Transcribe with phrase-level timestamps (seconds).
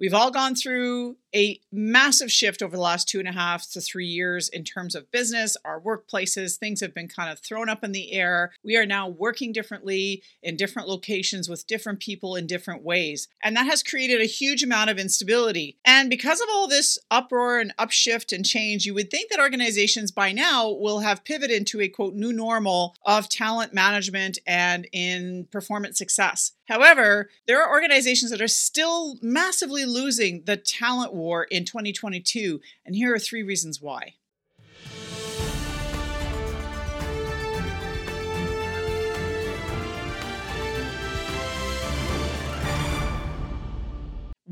[0.00, 3.80] We've all gone through a massive shift over the last two and a half to
[3.80, 6.56] three years in terms of business, our workplaces.
[6.56, 8.52] Things have been kind of thrown up in the air.
[8.64, 13.28] We are now working differently in different locations with different people in different ways.
[13.42, 15.78] And that has created a huge amount of instability.
[15.84, 20.10] And because of all this uproar and upshift and change, you would think that organizations
[20.10, 25.46] by now will have pivoted to a quote new normal of talent management and in
[25.50, 26.52] performance success.
[26.68, 32.94] However, there are organizations that are still massively losing the talent war in 2022, and
[32.94, 34.14] here are three reasons why.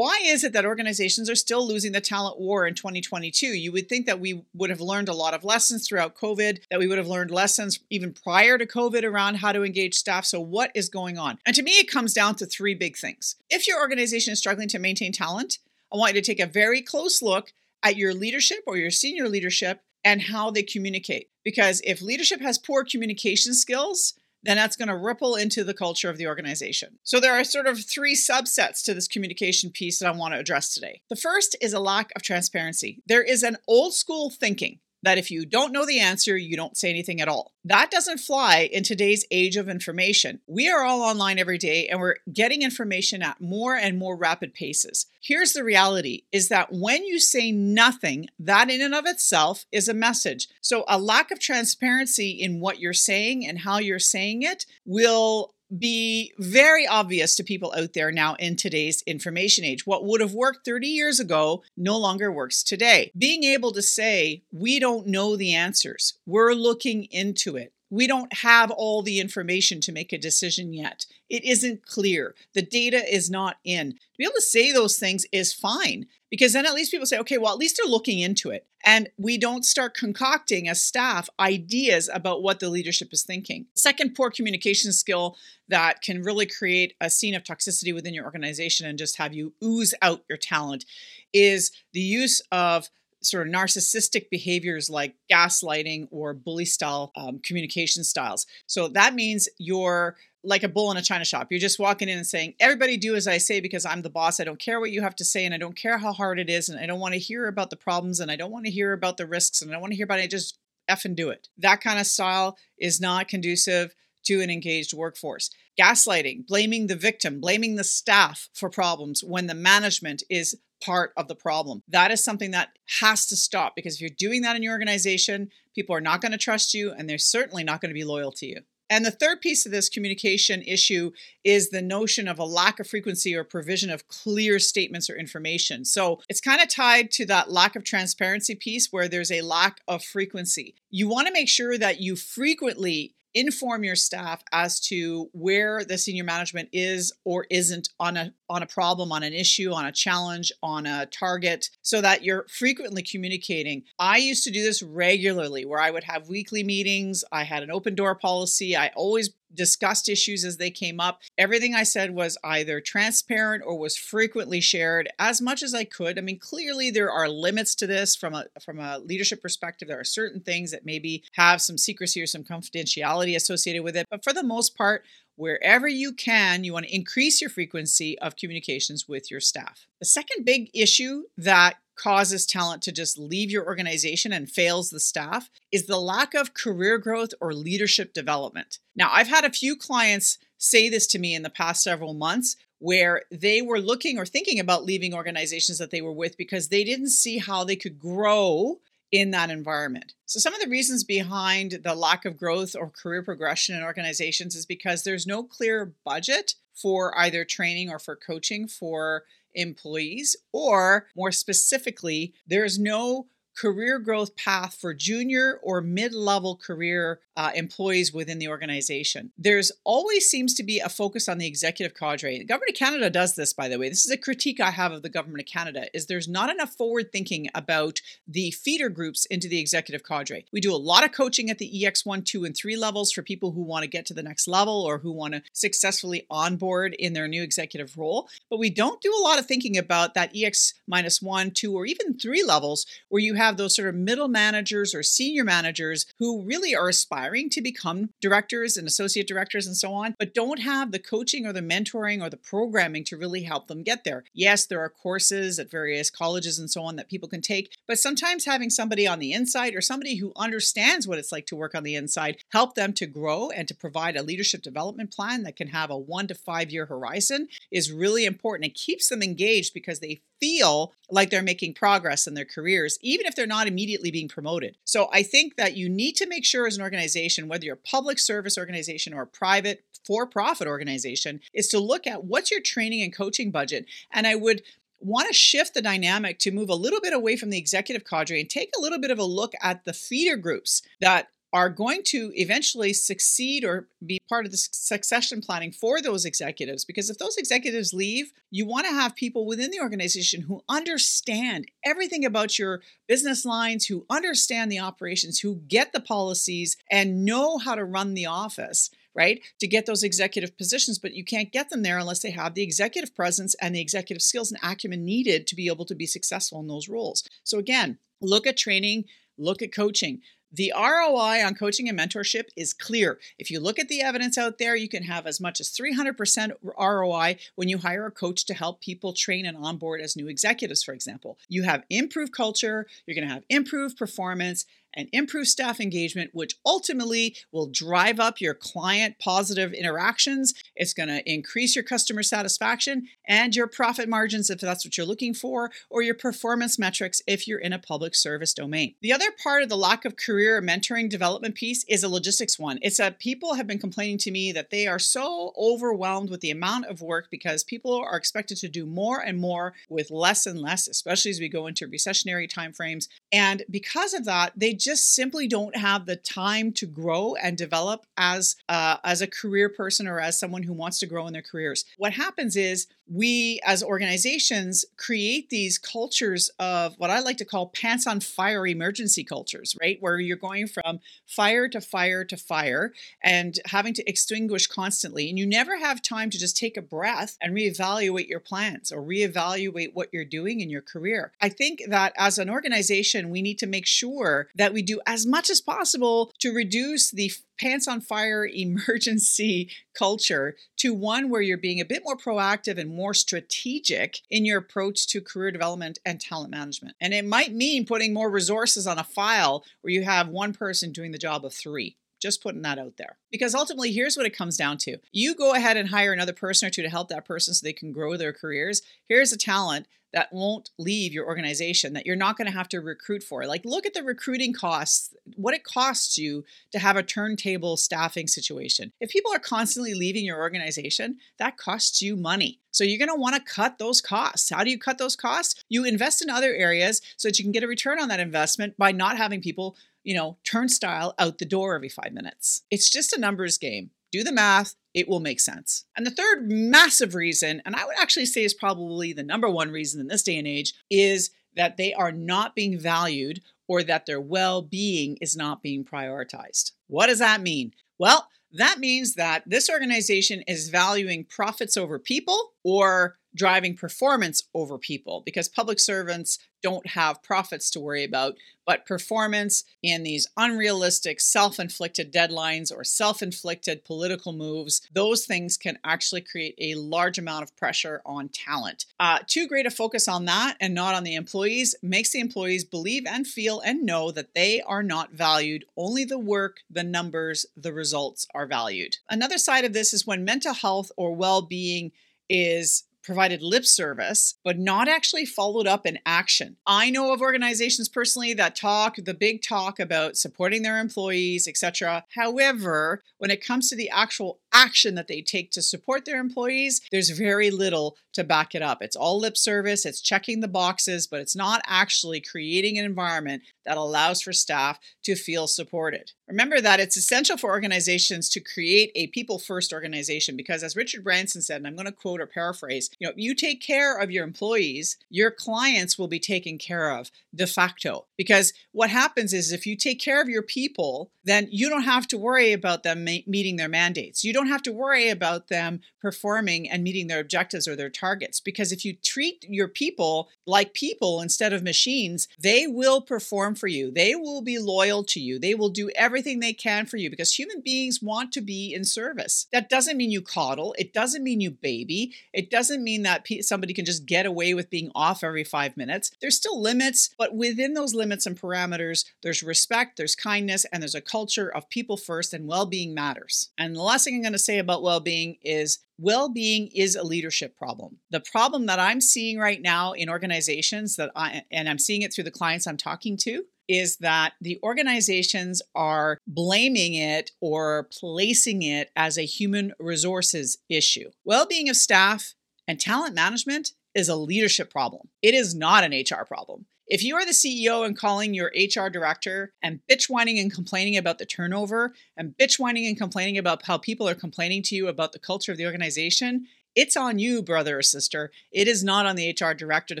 [0.00, 3.48] why is it that organizations are still losing the talent war in 2022?
[3.48, 6.78] You would think that we would have learned a lot of lessons throughout COVID, that
[6.78, 10.24] we would have learned lessons even prior to COVID around how to engage staff.
[10.24, 11.38] So, what is going on?
[11.44, 13.34] And to me, it comes down to three big things.
[13.50, 15.58] If your organization is struggling to maintain talent,
[15.92, 19.28] I want you to take a very close look at your leadership or your senior
[19.28, 21.28] leadership and how they communicate.
[21.44, 26.08] Because if leadership has poor communication skills, then that's going to ripple into the culture
[26.08, 26.98] of the organization.
[27.02, 30.40] So there are sort of three subsets to this communication piece that I want to
[30.40, 31.02] address today.
[31.10, 33.02] The first is a lack of transparency.
[33.06, 36.76] There is an old school thinking that if you don't know the answer, you don't
[36.76, 37.52] say anything at all.
[37.64, 40.40] That doesn't fly in today's age of information.
[40.46, 44.54] We are all online every day and we're getting information at more and more rapid
[44.54, 45.06] paces.
[45.22, 49.88] Here's the reality is that when you say nothing, that in and of itself is
[49.88, 50.48] a message.
[50.60, 55.54] So a lack of transparency in what you're saying and how you're saying it will
[55.78, 59.86] be very obvious to people out there now in today's information age.
[59.86, 63.10] What would have worked 30 years ago no longer works today.
[63.16, 67.72] Being able to say, we don't know the answers, we're looking into it.
[67.92, 71.06] We don't have all the information to make a decision yet.
[71.28, 72.36] It isn't clear.
[72.54, 73.92] The data is not in.
[73.92, 77.18] To be able to say those things is fine because then at least people say,
[77.18, 78.66] okay, well, at least they're looking into it.
[78.84, 83.66] And we don't start concocting as staff ideas about what the leadership is thinking.
[83.74, 85.36] Second, poor communication skill
[85.68, 89.52] that can really create a scene of toxicity within your organization and just have you
[89.62, 90.84] ooze out your talent
[91.32, 92.88] is the use of
[93.22, 98.46] sort of narcissistic behaviors like gaslighting or bully style um, communication styles.
[98.66, 101.48] So that means you're like a bull in a china shop.
[101.50, 104.40] You're just walking in and saying, Everybody do as I say because I'm the boss.
[104.40, 106.48] I don't care what you have to say and I don't care how hard it
[106.48, 106.68] is.
[106.68, 108.92] And I don't want to hear about the problems and I don't want to hear
[108.92, 110.30] about the risks and I don't want to hear about it.
[110.30, 110.58] Just
[110.88, 111.48] F and do it.
[111.58, 115.50] That kind of style is not conducive to an engaged workforce.
[115.78, 121.28] Gaslighting, blaming the victim, blaming the staff for problems when the management is part of
[121.28, 121.82] the problem.
[121.88, 125.50] That is something that has to stop because if you're doing that in your organization,
[125.74, 128.32] people are not going to trust you and they're certainly not going to be loyal
[128.32, 128.60] to you.
[128.90, 131.12] And the third piece of this communication issue
[131.44, 135.84] is the notion of a lack of frequency or provision of clear statements or information.
[135.84, 139.80] So it's kind of tied to that lack of transparency piece where there's a lack
[139.86, 140.74] of frequency.
[140.90, 145.96] You want to make sure that you frequently inform your staff as to where the
[145.96, 149.92] senior management is or isn't on a on a problem on an issue on a
[149.92, 155.64] challenge on a target so that you're frequently communicating i used to do this regularly
[155.64, 160.08] where i would have weekly meetings i had an open door policy i always discussed
[160.08, 161.20] issues as they came up.
[161.36, 166.18] Everything I said was either transparent or was frequently shared as much as I could.
[166.18, 169.88] I mean, clearly there are limits to this from a from a leadership perspective.
[169.88, 174.06] There are certain things that maybe have some secrecy or some confidentiality associated with it,
[174.10, 175.04] but for the most part,
[175.40, 179.86] wherever you can, you want to increase your frequency of communications with your staff.
[179.98, 185.00] The second big issue that causes talent to just leave your organization and fails the
[185.00, 188.78] staff is the lack of career growth or leadership development.
[188.94, 192.56] Now, I've had a few clients say this to me in the past several months
[192.78, 196.84] where they were looking or thinking about leaving organizations that they were with because they
[196.84, 198.78] didn't see how they could grow
[199.12, 200.14] in that environment.
[200.26, 204.54] So, some of the reasons behind the lack of growth or career progression in organizations
[204.54, 211.08] is because there's no clear budget for either training or for coaching for employees, or
[211.16, 218.12] more specifically, there's no career growth path for junior or mid level career uh, employees
[218.12, 219.32] within the organization.
[219.38, 222.38] There's always seems to be a focus on the executive cadre.
[222.38, 223.88] The government of Canada does this, by the way.
[223.88, 226.74] This is a critique I have of the government of Canada: is there's not enough
[226.74, 230.44] forward thinking about the feeder groups into the executive cadre.
[230.52, 233.22] We do a lot of coaching at the EX one, two, and three levels for
[233.22, 236.94] people who want to get to the next level or who want to successfully onboard
[236.98, 240.30] in their new executive role, but we don't do a lot of thinking about that
[240.34, 244.28] EX minus one, two, or even three levels where you have those sort of middle
[244.28, 249.76] managers or senior managers who really are aspiring to become directors and associate directors and
[249.76, 253.42] so on, but don't have the coaching or the mentoring or the programming to really
[253.42, 254.24] help them get there.
[254.34, 257.98] Yes, there are courses at various colleges and so on that people can take, but
[257.98, 261.74] sometimes having somebody on the inside or somebody who understands what it's like to work
[261.74, 265.56] on the inside help them to grow and to provide a leadership development plan that
[265.56, 268.66] can have a one to five year horizon is really important.
[268.66, 273.26] It keeps them engaged because they feel like they're making progress in their careers, even
[273.26, 274.76] if they're not immediately being promoted.
[274.84, 277.88] So I think that you need to make sure as an organization, whether you're a
[277.88, 282.60] public service organization or a private for profit organization, is to look at what's your
[282.60, 283.86] training and coaching budget.
[284.12, 284.62] And I would
[285.00, 288.40] want to shift the dynamic to move a little bit away from the executive cadre
[288.40, 292.02] and take a little bit of a look at the feeder groups that are going
[292.04, 296.84] to eventually succeed or be part of the succession planning for those executives.
[296.84, 301.66] Because if those executives leave, you want to have people within the organization who understand
[301.84, 307.58] everything about your business lines, who understand the operations, who get the policies, and know
[307.58, 309.40] how to run the office right?
[309.58, 312.62] To get those executive positions, but you can't get them there unless they have the
[312.62, 316.60] executive presence and the executive skills and acumen needed to be able to be successful
[316.60, 317.24] in those roles.
[317.42, 319.06] So, again, look at training,
[319.36, 320.20] look at coaching.
[320.52, 323.20] The ROI on coaching and mentorship is clear.
[323.38, 326.52] If you look at the evidence out there, you can have as much as 300%
[326.76, 330.82] ROI when you hire a coach to help people train and onboard as new executives,
[330.82, 331.38] for example.
[331.48, 336.56] You have improved culture, you're going to have improved performance, and improve staff engagement, which
[336.64, 340.54] ultimately will drive up your client positive interactions.
[340.76, 345.06] It's going to increase your customer satisfaction and your profit margins if that's what you're
[345.06, 348.94] looking for, or your performance metrics if you're in a public service domain.
[349.02, 352.78] The other part of the lack of career mentoring development piece is a logistics one.
[352.82, 356.50] It's that people have been complaining to me that they are so overwhelmed with the
[356.50, 360.60] amount of work because people are expected to do more and more with less and
[360.60, 363.08] less, especially as we go into recessionary timeframes.
[363.32, 368.06] And because of that, they just simply don't have the time to grow and develop
[368.16, 371.42] as uh, as a career person or as someone who wants to grow in their
[371.42, 371.84] careers.
[371.98, 377.68] What happens is we as organizations create these cultures of what I like to call
[377.68, 379.98] pants on fire emergency cultures, right?
[380.00, 382.92] Where you're going from fire to fire to fire
[383.22, 385.28] and having to extinguish constantly.
[385.28, 389.02] And you never have time to just take a breath and reevaluate your plans or
[389.02, 391.32] reevaluate what you're doing in your career.
[391.40, 395.26] I think that as an organization, we need to make sure that we do as
[395.26, 401.58] much as possible to reduce the pants on fire emergency culture to one where you're
[401.58, 406.20] being a bit more proactive and more strategic in your approach to career development and
[406.20, 406.96] talent management.
[407.00, 410.92] And it might mean putting more resources on a file where you have one person
[410.92, 411.96] doing the job of three.
[412.20, 413.16] Just putting that out there.
[413.30, 416.68] Because ultimately, here's what it comes down to you go ahead and hire another person
[416.68, 418.82] or two to help that person so they can grow their careers.
[419.08, 422.80] Here's a talent that won't leave your organization that you're not going to have to
[422.80, 423.46] recruit for.
[423.46, 428.26] Like, look at the recruiting costs, what it costs you to have a turntable staffing
[428.26, 428.92] situation.
[429.00, 432.58] If people are constantly leaving your organization, that costs you money.
[432.72, 434.50] So you're going to want to cut those costs.
[434.50, 435.62] How do you cut those costs?
[435.68, 438.76] You invest in other areas so that you can get a return on that investment
[438.76, 442.62] by not having people, you know, turnstile out the door every five minutes.
[442.70, 443.90] It's just a numbers game.
[444.12, 445.84] Do the math, it will make sense.
[445.96, 449.70] And the third massive reason, and I would actually say is probably the number one
[449.70, 454.06] reason in this day and age, is that they are not being valued or that
[454.06, 456.72] their well being is not being prioritized.
[456.88, 457.72] What does that mean?
[457.98, 464.78] Well, that means that this organization is valuing profits over people or driving performance over
[464.78, 468.34] people because public servants don't have profits to worry about,
[468.66, 475.56] but performance in these unrealistic self inflicted deadlines or self inflicted political moves, those things
[475.56, 478.84] can actually create a large amount of pressure on talent.
[478.98, 482.64] Uh, too great a focus on that and not on the employees makes the employees
[482.64, 485.64] believe and feel and know that they are not valued.
[485.76, 488.96] Only the work, the numbers, the results are valued.
[489.08, 491.92] Another side of this is when mental health or well being
[492.28, 496.56] is provided lip service, but not actually followed up in action.
[496.64, 502.04] I know of organizations personally that talk the big talk about supporting their employees, etc.
[502.14, 506.80] However, when it comes to the actual action that they take to support their employees,
[506.90, 508.82] there's very little to back it up.
[508.82, 513.42] It's all lip service, it's checking the boxes, but it's not actually creating an environment
[513.64, 516.12] that allows for staff to feel supported.
[516.28, 521.04] Remember that it's essential for organizations to create a people first organization because, as Richard
[521.04, 524.10] Branson said, and I'm going to quote or paraphrase, you know, you take care of
[524.10, 528.06] your employees, your clients will be taken care of de facto.
[528.16, 532.08] Because what happens is if you take care of your people, then you don't have
[532.08, 534.24] to worry about them ma- meeting their mandates.
[534.24, 537.90] You don't don't have to worry about them performing and meeting their objectives or their
[537.90, 538.40] targets.
[538.40, 543.66] Because if you treat your people like people instead of machines, they will perform for
[543.66, 543.90] you.
[543.90, 545.38] They will be loyal to you.
[545.38, 548.84] They will do everything they can for you because human beings want to be in
[548.84, 549.46] service.
[549.52, 553.74] That doesn't mean you coddle, it doesn't mean you baby, it doesn't mean that somebody
[553.74, 556.12] can just get away with being off every five minutes.
[556.22, 560.94] There's still limits, but within those limits and parameters, there's respect, there's kindness, and there's
[560.94, 563.50] a culture of people first and well being matters.
[563.58, 566.96] And the last thing I'm going to say about well being is well being is
[566.96, 567.98] a leadership problem.
[568.10, 572.12] The problem that I'm seeing right now in organizations that I, and I'm seeing it
[572.12, 578.62] through the clients I'm talking to, is that the organizations are blaming it or placing
[578.62, 581.10] it as a human resources issue.
[581.24, 582.34] Well being of staff
[582.66, 585.08] and talent management is a leadership problem.
[585.22, 586.66] It is not an HR problem.
[586.90, 590.96] If you are the CEO and calling your HR director and bitch whining and complaining
[590.96, 594.88] about the turnover and bitch whining and complaining about how people are complaining to you
[594.88, 598.32] about the culture of the organization, it's on you, brother or sister.
[598.50, 600.00] It is not on the HR director to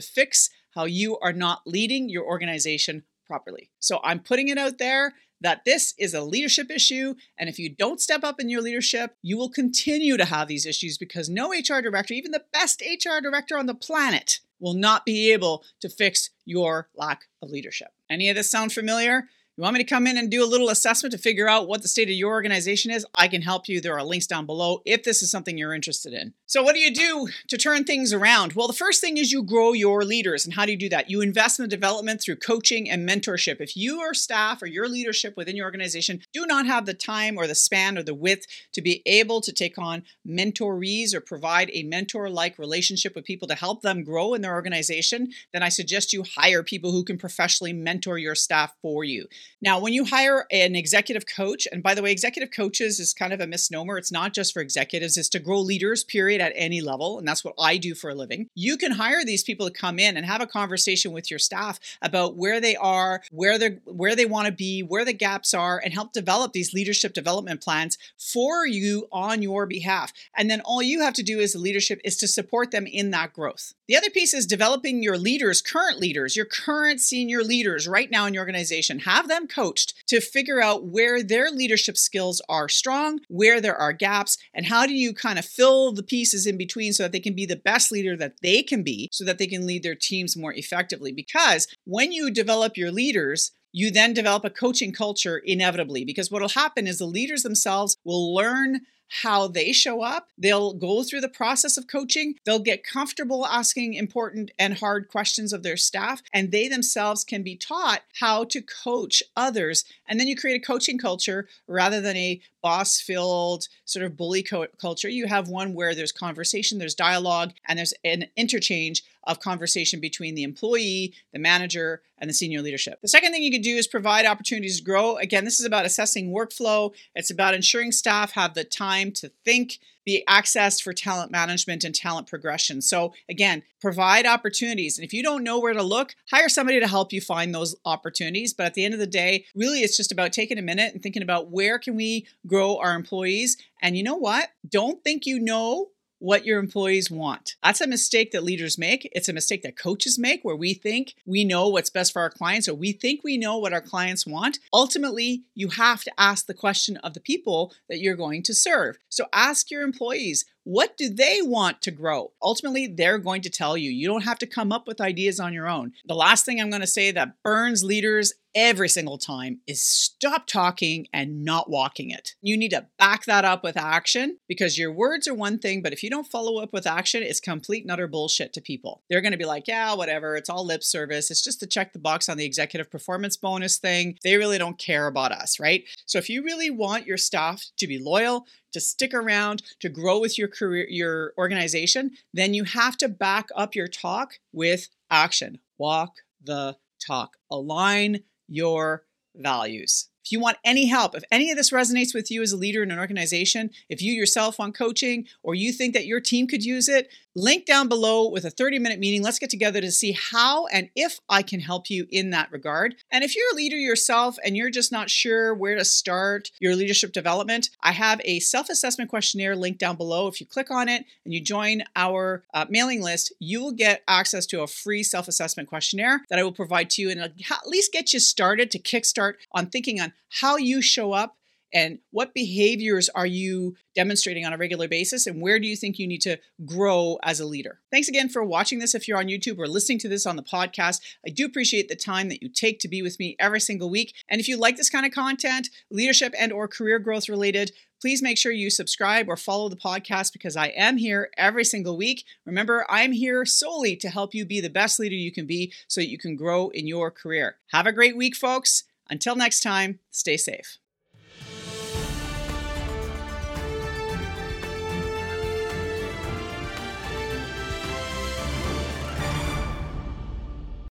[0.00, 3.70] fix how you are not leading your organization properly.
[3.78, 7.14] So I'm putting it out there that this is a leadership issue.
[7.38, 10.66] And if you don't step up in your leadership, you will continue to have these
[10.66, 15.04] issues because no HR director, even the best HR director on the planet, will not
[15.04, 17.88] be able to fix your lack of leadership.
[18.08, 19.28] Any of this sound familiar?
[19.56, 21.82] You want me to come in and do a little assessment to figure out what
[21.82, 23.04] the state of your organization is?
[23.14, 23.80] I can help you.
[23.80, 26.32] There are links down below if this is something you're interested in.
[26.50, 28.54] So, what do you do to turn things around?
[28.54, 30.44] Well, the first thing is you grow your leaders.
[30.44, 31.08] And how do you do that?
[31.08, 33.60] You invest in the development through coaching and mentorship.
[33.60, 37.46] If your staff or your leadership within your organization do not have the time or
[37.46, 41.84] the span or the width to be able to take on mentorees or provide a
[41.84, 46.12] mentor like relationship with people to help them grow in their organization, then I suggest
[46.12, 49.28] you hire people who can professionally mentor your staff for you.
[49.62, 53.32] Now, when you hire an executive coach, and by the way, executive coaches is kind
[53.32, 53.98] of a misnomer.
[53.98, 57.18] It's not just for executives, it's to grow leaders, period, at any level.
[57.18, 58.48] And that's what I do for a living.
[58.54, 61.78] You can hire these people to come in and have a conversation with your staff
[62.02, 65.80] about where they are, where they where they want to be, where the gaps are,
[65.82, 70.12] and help develop these leadership development plans for you on your behalf.
[70.36, 73.10] And then all you have to do as a leadership is to support them in
[73.10, 73.74] that growth.
[73.88, 78.26] The other piece is developing your leaders, current leaders, your current senior leaders right now
[78.26, 79.00] in your organization.
[79.00, 83.92] Have them coached to figure out where their leadership skills are strong, where there are
[83.92, 87.20] gaps, and how do you kind of fill the pieces in between so that they
[87.20, 89.94] can be the best leader that they can be so that they can lead their
[89.94, 91.12] teams more effectively.
[91.12, 96.42] Because when you develop your leaders, you then develop a coaching culture inevitably because what
[96.42, 100.28] will happen is the leaders themselves will learn how they show up.
[100.38, 102.36] They'll go through the process of coaching.
[102.44, 107.42] They'll get comfortable asking important and hard questions of their staff, and they themselves can
[107.42, 109.84] be taught how to coach others.
[110.08, 114.42] And then you create a coaching culture rather than a boss filled sort of bully
[114.42, 115.08] co- culture.
[115.08, 120.34] You have one where there's conversation, there's dialogue, and there's an interchange of conversation between
[120.34, 123.00] the employee, the manager, and the senior leadership.
[123.00, 125.16] The second thing you can do is provide opportunities to grow.
[125.16, 129.78] Again, this is about assessing workflow, it's about ensuring staff have the time to think
[130.04, 132.80] be accessed for talent management and talent progression.
[132.80, 134.98] So, again, provide opportunities.
[134.98, 137.76] And if you don't know where to look, hire somebody to help you find those
[137.84, 138.54] opportunities.
[138.54, 141.02] But at the end of the day, really, it's just about taking a minute and
[141.02, 143.56] thinking about where can we grow our employees.
[143.82, 144.48] And you know what?
[144.68, 147.56] Don't think you know what your employees want.
[147.62, 149.08] That's a mistake that leaders make.
[149.12, 152.30] It's a mistake that coaches make where we think we know what's best for our
[152.30, 154.58] clients or we think we know what our clients want.
[154.72, 158.98] Ultimately, you have to ask the question of the people that you're going to serve.
[159.08, 162.32] So ask your employees, what do they want to grow?
[162.42, 163.90] Ultimately, they're going to tell you.
[163.90, 165.92] You don't have to come up with ideas on your own.
[166.06, 170.46] The last thing I'm going to say that burns leaders every single time is stop
[170.46, 172.34] talking and not walking it.
[172.42, 175.92] You need to back that up with action because your words are one thing, but
[175.92, 179.02] if you don't follow up with action, it's complete and utter bullshit to people.
[179.08, 181.30] They're going to be like, yeah, whatever, it's all lip service.
[181.30, 184.18] It's just to check the box on the executive performance bonus thing.
[184.24, 185.84] They really don't care about us, right?
[186.06, 190.20] So if you really want your staff to be loyal, to stick around, to grow
[190.20, 195.58] with your career, your organization, then you have to back up your talk with action.
[195.78, 196.76] Walk the
[197.06, 197.36] talk.
[197.50, 199.04] Align your
[199.34, 200.08] values.
[200.24, 202.82] If you want any help, if any of this resonates with you as a leader
[202.82, 206.62] in an organization, if you yourself want coaching or you think that your team could
[206.62, 209.22] use it, link down below with a 30 minute meeting.
[209.22, 212.96] Let's get together to see how and if I can help you in that regard.
[213.10, 216.74] And if you're a leader yourself and you're just not sure where to start your
[216.74, 220.26] leadership development, I have a self assessment questionnaire linked down below.
[220.26, 224.02] If you click on it and you join our uh, mailing list, you will get
[224.08, 227.32] access to a free self assessment questionnaire that I will provide to you and at
[227.66, 231.36] least get you started to kickstart on thinking on how you show up
[231.72, 235.98] and what behaviors are you demonstrating on a regular basis and where do you think
[235.98, 239.28] you need to grow as a leader thanks again for watching this if you're on
[239.28, 242.48] youtube or listening to this on the podcast i do appreciate the time that you
[242.48, 245.12] take to be with me every single week and if you like this kind of
[245.12, 249.76] content leadership and or career growth related please make sure you subscribe or follow the
[249.76, 252.24] podcast because I am here every single week.
[252.46, 256.00] Remember, I'm here solely to help you be the best leader you can be so
[256.00, 257.56] that you can grow in your career.
[257.72, 258.84] Have a great week, folks.
[259.08, 260.78] Until next time, stay safe.